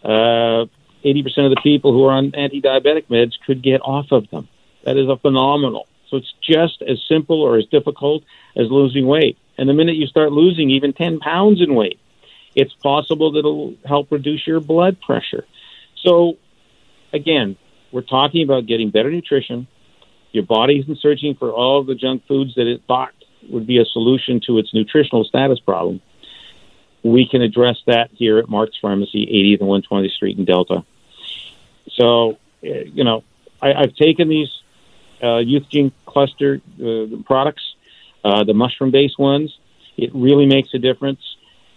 [0.03, 0.65] uh,
[1.03, 4.47] 80% of the people who are on anti-diabetic meds could get off of them.
[4.83, 5.87] That is a phenomenal.
[6.09, 8.23] So it's just as simple or as difficult
[8.55, 9.37] as losing weight.
[9.57, 11.99] And the minute you start losing even 10 pounds in weight,
[12.55, 15.45] it's possible that it'll help reduce your blood pressure.
[16.03, 16.37] So
[17.13, 17.57] again,
[17.91, 19.67] we're talking about getting better nutrition.
[20.31, 23.13] Your body isn't searching for all the junk foods that it thought
[23.49, 26.01] would be a solution to its nutritional status problem.
[27.03, 30.85] We can address that here at Mark's Pharmacy, 80th and 120th Street in Delta.
[31.93, 33.23] So, uh, you know,
[33.61, 34.49] I, I've taken these
[35.21, 37.75] uh, Youth Gene Cluster uh, products,
[38.23, 39.57] uh, the mushroom based ones.
[39.97, 41.19] It really makes a difference.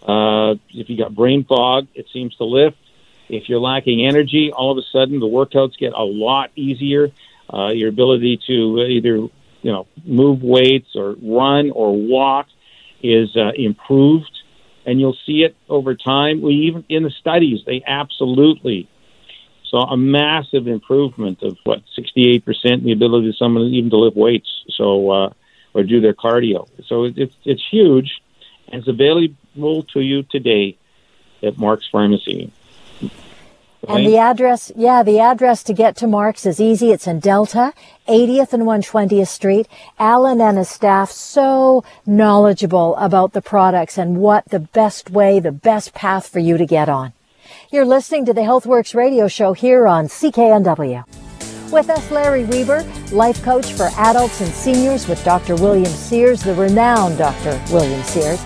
[0.07, 2.77] Uh, if you got brain fog, it seems to lift.
[3.29, 7.11] If you're lacking energy, all of a sudden the workouts get a lot easier.
[7.53, 12.47] Uh, your ability to either you know move weights or run or walk
[13.03, 14.31] is uh, improved,
[14.87, 16.41] and you'll see it over time.
[16.41, 18.89] We even in the studies they absolutely
[19.65, 24.17] saw a massive improvement of what 68% in the ability of someone even to lift
[24.17, 25.31] weights, so uh,
[25.75, 26.69] or do their cardio.
[26.87, 28.23] So it's it's huge,
[28.69, 30.77] and it's available to you today
[31.43, 32.53] at Mark's Pharmacy.
[33.89, 36.93] And the address, yeah, the address to get to Mark's is easy.
[36.93, 37.73] It's in Delta,
[38.09, 39.69] 80th and 120th Street.
[39.99, 45.53] Alan and his staff so knowledgeable about the products and what the best way, the
[45.53, 47.13] best path for you to get on.
[47.71, 51.05] You're listening to the HealthWorks radio show here on CKNW.
[51.73, 55.57] With us, Larry Weber, life coach for adults and seniors with Dr.
[55.57, 57.61] William Sears, the renowned Dr.
[57.73, 58.41] William Sears,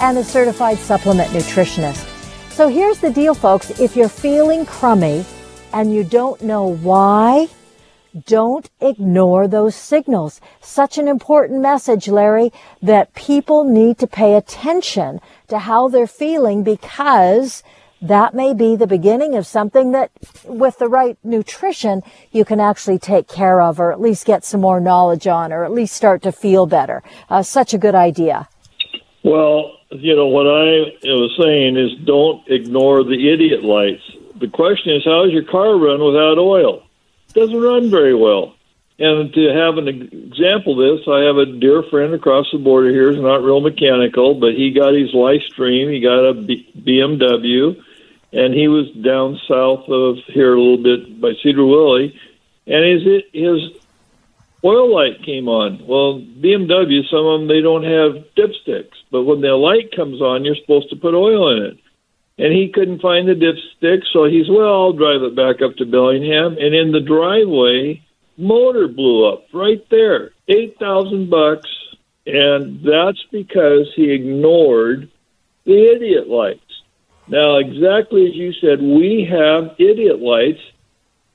[0.00, 2.13] and a certified supplement nutritionist.
[2.54, 3.80] So here's the deal, folks.
[3.80, 5.24] If you're feeling crummy
[5.72, 7.48] and you don't know why,
[8.26, 10.40] don't ignore those signals.
[10.60, 16.62] Such an important message, Larry, that people need to pay attention to how they're feeling
[16.62, 17.64] because
[18.00, 20.12] that may be the beginning of something that
[20.44, 24.60] with the right nutrition you can actually take care of or at least get some
[24.60, 28.46] more knowledge on or at least start to feel better uh, such a good idea
[29.24, 34.02] well you know what i was saying is don't ignore the idiot lights.
[34.40, 36.82] The question is how does your car run without oil?
[37.28, 38.54] It doesn't run very well.
[38.98, 42.90] And to have an example of this, I have a dear friend across the border
[42.90, 45.92] here who's not real mechanical, but he got his LifeStream.
[45.92, 47.82] He got a BMW
[48.34, 52.18] and he was down south of here a little bit by Sedro-Woolley,
[52.66, 53.83] and his his
[54.64, 55.86] oil light came on.
[55.86, 60.44] Well, BMW, some of them they don't have dipsticks, but when the light comes on,
[60.44, 61.78] you're supposed to put oil in it.
[62.36, 65.86] And he couldn't find the dipstick, so he's well, I'll drive it back up to
[65.86, 68.02] Bellingham, and in the driveway,
[68.36, 71.70] motor blew up right there, eight thousand bucks,
[72.26, 75.10] and that's because he ignored
[75.64, 76.60] the idiot lights.
[77.28, 80.60] Now, exactly as you said, we have idiot lights,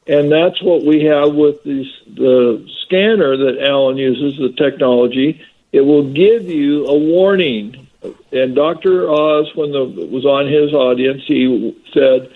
[0.09, 5.39] and that's what we have with this, the scanner that Alan uses, the technology.
[5.71, 7.87] It will give you a warning.
[8.31, 9.07] And Dr.
[9.07, 12.31] Oz, when the was on his audience, he said,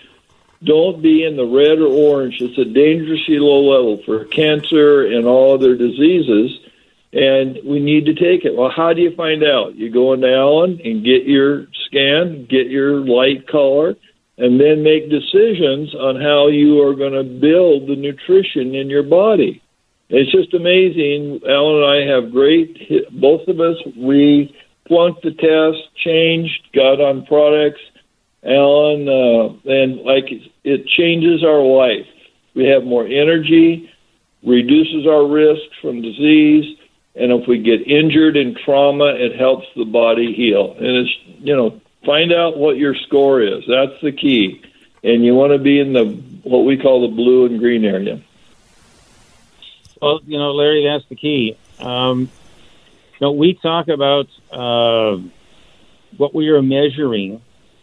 [0.62, 2.40] "Don't be in the red or orange.
[2.40, 6.60] It's a dangerously low level for cancer and all other diseases."
[7.14, 8.56] and we need to take it.
[8.56, 9.76] Well, how do you find out?
[9.76, 13.94] You go into Alan and get your scan, get your light color,
[14.38, 19.02] and then make decisions on how you are going to build the nutrition in your
[19.02, 19.62] body.
[20.08, 21.40] It's just amazing.
[21.48, 22.76] Alan and I have great,
[23.20, 24.54] both of us, we
[24.88, 27.80] flunked the test, changed, got on products.
[28.44, 30.26] Alan, uh, and like
[30.64, 32.06] it changes our life.
[32.54, 33.88] We have more energy,
[34.42, 36.76] reduces our risk from disease
[37.16, 40.74] and if we get injured in trauma, it helps the body heal.
[40.76, 43.64] And it's, you know, find out what your score is.
[43.68, 44.62] That's the key.
[45.02, 46.04] And you want to be in the,
[46.42, 48.22] what we call the blue and green area.
[50.00, 51.56] Well, you know, Larry, that's the key.
[51.78, 55.18] Um, you know, we talk about uh,
[56.16, 57.42] what we are measuring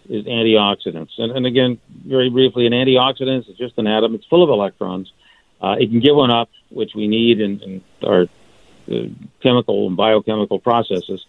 [0.10, 1.12] is antioxidants.
[1.18, 4.16] And, and again, very briefly, an antioxidant is just an atom.
[4.16, 5.12] It's full of electrons.
[5.62, 8.26] Uh, it can give one up, which we need in, in our
[9.42, 11.26] chemical and biochemical processes,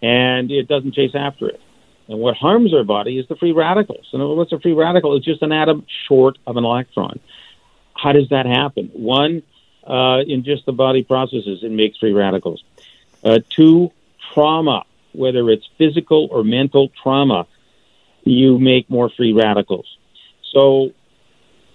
[0.00, 1.60] and it doesn't chase after it.
[2.08, 4.08] And what harms our body is the free radicals.
[4.12, 5.16] And what's a free radical?
[5.16, 7.18] It's just an atom short of an electron.
[7.94, 8.90] How does that happen?
[8.92, 9.42] One,
[9.86, 12.62] uh, in just the body processes, it makes free radicals.
[13.22, 13.90] Uh, two,
[14.32, 17.46] trauma, whether it's physical or mental trauma,
[18.24, 19.86] you make more free radicals.
[20.52, 20.92] So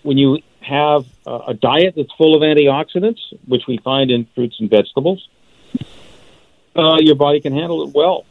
[0.04, 4.70] when you have a diet that's full of antioxidants, which we find in fruits and
[4.70, 5.28] vegetables,
[6.76, 8.26] uh, your body can handle it well.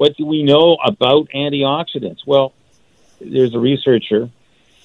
[0.00, 2.26] What do we know about antioxidants?
[2.26, 2.54] Well,
[3.20, 4.30] there's a researcher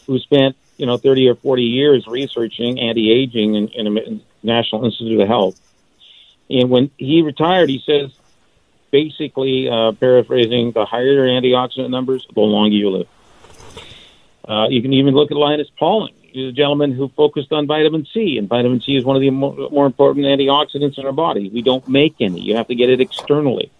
[0.08, 5.22] who spent you know 30 or 40 years researching anti-aging in, in the National Institute
[5.22, 5.58] of Health,
[6.50, 8.12] and when he retired, he says,
[8.92, 13.08] basically uh, paraphrasing, the higher your antioxidant numbers, the longer you live.
[14.46, 18.38] Uh, you can even look at Linus Pauling, a gentleman who focused on vitamin C,
[18.38, 21.48] and vitamin C is one of the more, more important antioxidants in our body.
[21.48, 23.72] We don't make any; you have to get it externally.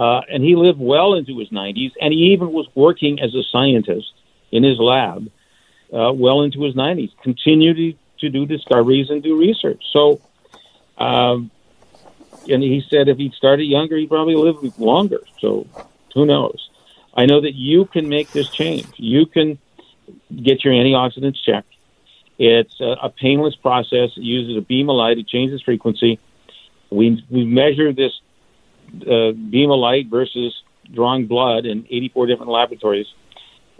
[0.00, 3.42] Uh, and he lived well into his 90s, and he even was working as a
[3.52, 4.10] scientist
[4.50, 5.30] in his lab
[5.92, 7.10] uh, well into his 90s.
[7.22, 9.82] Continued to, do discoveries and do research.
[9.92, 10.22] So,
[10.96, 11.50] um,
[12.48, 15.20] and he said if he'd started younger, he'd probably live longer.
[15.38, 15.66] So,
[16.14, 16.70] who knows?
[17.14, 18.86] I know that you can make this change.
[18.96, 19.58] You can
[20.34, 21.74] get your antioxidants checked.
[22.38, 24.10] It's a, a painless process.
[24.16, 25.18] It uses a beam of light.
[25.18, 26.18] It changes frequency.
[26.90, 28.12] We we measure this
[29.02, 30.54] uh, beam of light versus
[30.92, 33.06] drawing blood in 84 different laboratories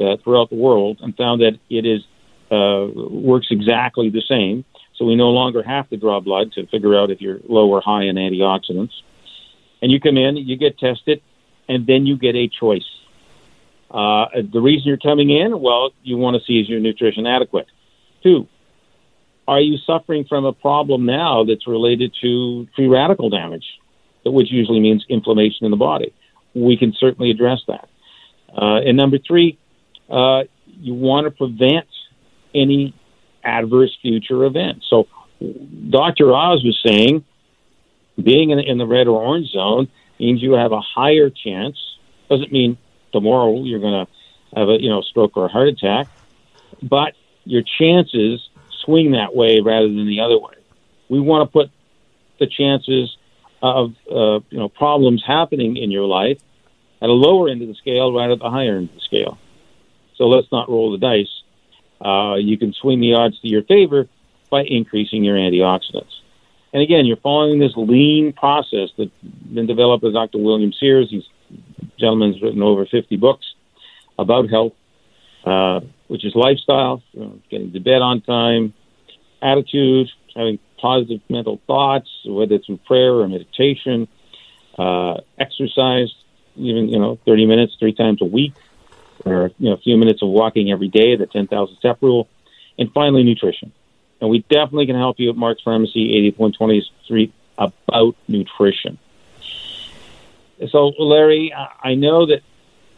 [0.01, 2.03] uh, throughout the world, and found that it is
[2.51, 4.65] uh, works exactly the same.
[4.97, 7.81] So we no longer have to draw blood to figure out if you're low or
[7.81, 8.93] high in antioxidants.
[9.81, 11.23] And you come in, you get tested,
[11.69, 12.85] and then you get a choice.
[13.91, 17.67] Uh, the reason you're coming in, well, you want to see is your nutrition adequate.
[18.23, 18.47] Two,
[19.49, 23.65] are you suffering from a problem now that's related to free radical damage,
[24.25, 26.15] which usually means inflammation in the body?
[26.55, 27.89] We can certainly address that.
[28.55, 29.59] Uh, and number three,
[30.11, 31.87] uh, you want to prevent
[32.55, 32.95] any
[33.45, 34.87] adverse future events.
[34.91, 35.07] So,
[35.89, 36.33] Dr.
[36.35, 37.25] Oz was saying
[38.23, 41.77] being in, in the red or orange zone means you have a higher chance.
[42.29, 42.77] Doesn't mean
[43.13, 46.09] tomorrow you're going to have a you know stroke or a heart attack,
[46.83, 47.15] but
[47.45, 48.41] your chances
[48.85, 50.55] swing that way rather than the other way.
[51.09, 51.71] We want to put
[52.39, 53.17] the chances
[53.63, 56.39] of uh, you know problems happening in your life
[57.03, 59.39] at a lower end of the scale rather than the higher end of the scale.
[60.17, 61.43] So let's not roll the dice.
[62.05, 64.07] Uh, you can swing the odds to your favor
[64.51, 66.13] by increasing your antioxidants.
[66.73, 70.39] And again, you're following this lean process that's been developed by Dr.
[70.39, 71.11] William Sears.
[71.11, 71.25] He's
[71.99, 73.55] gentleman's written over 50 books
[74.19, 74.73] about health,
[75.45, 78.73] uh, which is lifestyle, you know, getting to bed on time,
[79.43, 84.09] attitude, having positive mental thoughts, whether through prayer or meditation,
[84.79, 86.15] uh, exercise,
[86.57, 88.55] even you know 30 minutes three times a week,
[89.25, 92.29] or you know a few minutes of walking every day, the 10,000 step rule,
[92.79, 93.73] and finally nutrition.
[94.21, 98.99] And we definitely can help you at Mark's Pharmacy, 80.20 Street, about nutrition.
[100.71, 102.43] So, Larry, I know that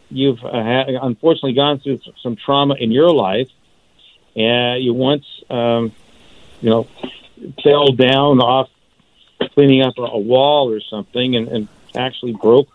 [0.09, 3.49] you've uh, unfortunately gone through some trauma in your life,
[4.35, 5.93] and you once, um,
[6.61, 6.87] you know,
[7.63, 8.69] fell down off
[9.53, 12.67] cleaning up a wall or something, and, and actually broke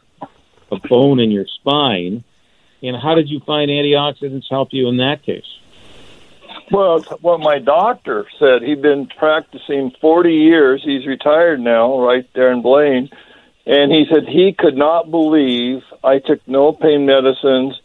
[0.71, 2.25] a bone in your spine.
[2.83, 5.47] And how did you find antioxidants help you in that case?
[6.71, 8.63] Well, what my doctor said.
[8.63, 10.83] He'd been practicing 40 years.
[10.85, 13.11] He's retired now, right there in Blaine.
[13.67, 17.79] And he said he could not believe I took no pain medicines,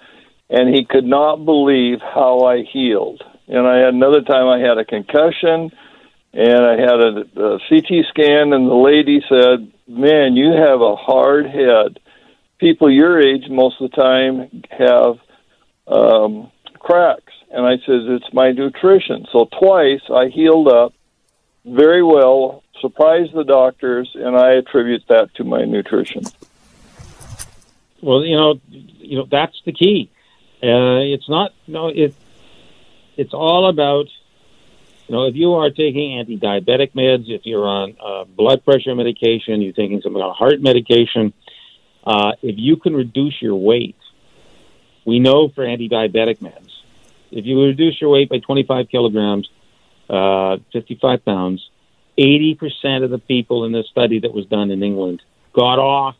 [0.49, 3.21] and he could not believe how I healed.
[3.47, 5.71] And I had another time I had a concussion,
[6.33, 10.95] and I had a, a CT scan, and the lady said, "Man, you have a
[10.95, 11.99] hard head.
[12.57, 15.19] People your age most of the time have
[15.87, 20.93] um, cracks." And I said, "It's my nutrition." So twice I healed up
[21.65, 26.23] very well, surprised the doctors, and I attribute that to my nutrition.
[28.01, 30.09] Well, you know, you know that's the key.
[30.61, 32.15] Uh, it's not, you know, it
[33.17, 34.07] it's all about
[35.07, 39.61] you know, if you are taking anti-diabetic meds, if you're on uh, blood pressure medication,
[39.61, 41.33] you're taking some kind of heart medication,
[42.05, 43.97] uh, if you can reduce your weight,
[45.05, 46.69] we know for anti-diabetic meds,
[47.31, 49.49] if you reduce your weight by 25 kilograms,
[50.09, 51.67] uh, 55 pounds,
[52.17, 56.15] 80% of the people in the study that was done in England got off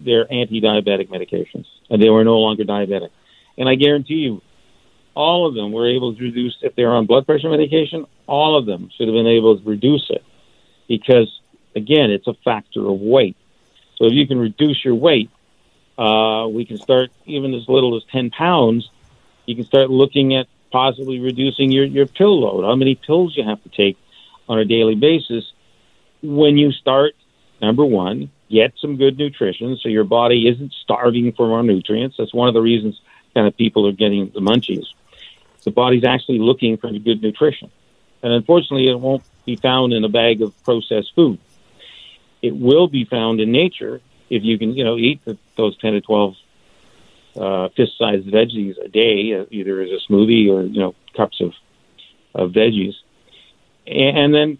[0.00, 3.10] their anti-diabetic medications, and they were no longer diabetic.
[3.56, 4.42] And I guarantee you,
[5.14, 8.66] all of them were able to reduce, if they're on blood pressure medication, all of
[8.66, 10.24] them should have been able to reduce it
[10.86, 11.40] because,
[11.74, 13.36] again, it's a factor of weight.
[13.96, 15.30] So if you can reduce your weight,
[15.98, 18.88] uh, we can start even as little as 10 pounds.
[19.46, 23.44] You can start looking at possibly reducing your, your pill load, how many pills you
[23.44, 23.98] have to take
[24.48, 25.44] on a daily basis.
[26.22, 27.14] When you start,
[27.60, 32.16] number one, get some good nutrition so your body isn't starving for more nutrients.
[32.18, 33.00] That's one of the reasons
[33.34, 34.86] kind of people are getting the munchies
[35.68, 37.70] the body's actually looking for good nutrition.
[38.22, 41.38] And unfortunately, it won't be found in a bag of processed food.
[42.40, 44.00] It will be found in nature
[44.30, 46.34] if you can, you know, eat the, those 10 to 12
[47.36, 51.52] uh, fist-sized veggies a day, uh, either as a smoothie or, you know, cups of,
[52.34, 52.94] of veggies.
[53.86, 54.58] And, and then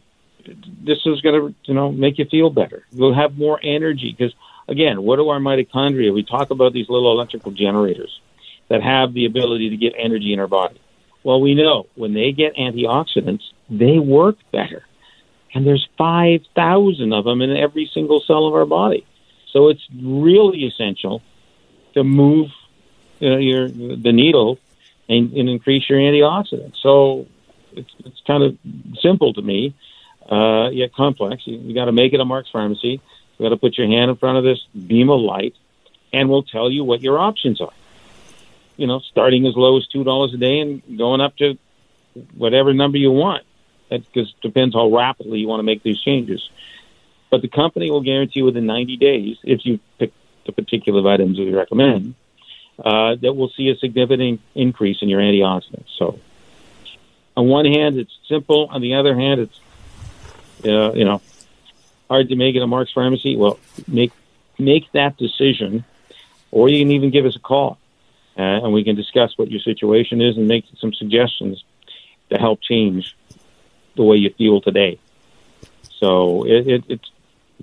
[0.85, 2.85] this is going to, you know, make you feel better.
[2.93, 4.35] You'll have more energy because,
[4.69, 6.13] again, what do our mitochondria?
[6.13, 8.21] We talk about these little electrical generators
[8.69, 10.81] that have the ability to get energy in our body.
[11.23, 14.85] Well, we know when they get antioxidants, they work better.
[15.55, 19.07] And there's 5,000 of them in every single cell of our body.
[19.53, 21.23] So it's really essential
[21.95, 22.49] to move
[23.19, 24.59] you know, your the needle
[25.09, 26.77] and, and increase your antioxidants.
[26.83, 27.27] So
[27.73, 28.59] it's, it's kind of
[29.01, 29.75] simple to me,
[30.31, 31.47] uh, yet complex.
[31.47, 33.01] You, you got to make it a Mark's Pharmacy.
[33.39, 35.55] You got to put your hand in front of this beam of light,
[36.13, 37.73] and we'll tell you what your options are
[38.79, 41.59] you know, starting as low as two dollars a day and going up to
[42.37, 43.45] whatever number you want.
[43.91, 46.49] That just depends how rapidly you want to make these changes.
[47.31, 50.13] But the company will guarantee within 90 days, if you pick
[50.47, 52.15] the particular vitamins we recommend,
[52.83, 55.89] uh, that we'll see a significant increase in your antioxidants.
[55.99, 56.19] So,
[57.37, 58.69] on one hand, it's simple.
[58.71, 59.61] On the other hand, it's
[60.65, 61.21] uh, you know
[62.09, 63.37] hard to make it a Mark's Pharmacy.
[63.37, 63.59] Well,
[63.89, 64.13] make
[64.59, 65.85] make that decision,
[66.51, 67.79] or you can even give us a call
[68.39, 71.65] uh, and we can discuss what your situation is and make some suggestions
[72.31, 73.17] to help change
[73.97, 74.99] the way you feel today.
[75.99, 77.01] So it, it, it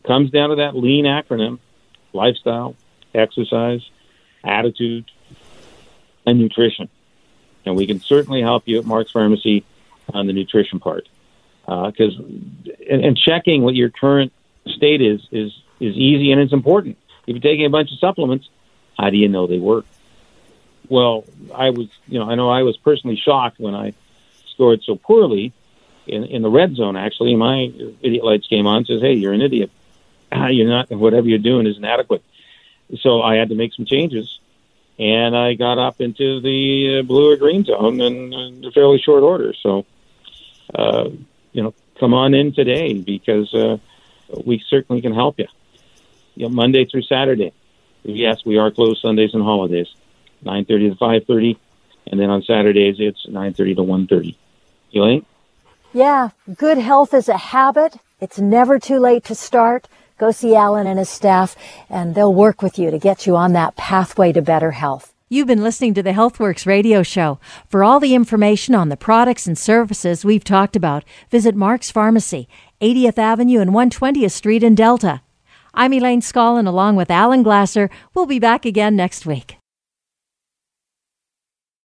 [0.04, 1.60] comes down to that lean acronym
[2.14, 2.76] lifestyle,
[3.14, 3.82] exercise,
[4.44, 5.10] attitude,
[6.26, 6.90] and nutrition.
[7.66, 9.64] And we can certainly help you at Mark's Pharmacy
[10.14, 11.08] on the nutrition part.
[11.66, 14.32] Because uh, and, and checking what your current
[14.68, 16.98] state is is is easy and it's important.
[17.26, 18.48] If you're taking a bunch of supplements,
[19.00, 19.86] how do you know they work?
[20.90, 23.94] Well, I was, you know, I know I was personally shocked when I
[24.48, 25.54] scored so poorly
[26.08, 26.96] in, in the red zone.
[26.96, 27.72] Actually, my
[28.02, 28.78] idiot lights came on.
[28.78, 29.72] And Says, "Hey, you're an idiot.
[30.32, 30.92] You're not.
[30.92, 32.24] Whatever you're doing is inadequate."
[33.00, 34.40] So I had to make some changes,
[35.00, 39.24] and I got up into the uh, blue or green zone in, in fairly short
[39.24, 39.54] order.
[39.54, 39.86] So,
[40.74, 41.10] uh,
[41.52, 43.78] you know, come on in today because uh,
[44.46, 45.48] we certainly can help you.
[46.36, 47.54] You know, Monday through Saturday.
[48.04, 49.88] Yes, we are closed Sundays and holidays.
[50.44, 51.58] 9.30 to 5.30.
[52.08, 54.36] And then on Saturdays, it's 9.30 to 1.30.
[54.94, 55.26] Elaine?
[55.94, 57.98] Yeah, good health is a habit.
[58.20, 59.88] It's never too late to start.
[60.18, 61.56] Go see Alan and his staff,
[61.90, 65.14] and they'll work with you to get you on that pathway to better health.
[65.28, 67.40] You've been listening to the HealthWorks radio show.
[67.68, 72.48] For all the information on the products and services we've talked about, visit Mark's Pharmacy,
[72.80, 75.22] 80th Avenue and 120th Street in Delta.
[75.74, 77.90] I'm Elaine Scollin along with Alan Glasser.
[78.14, 79.58] We'll be back again next week.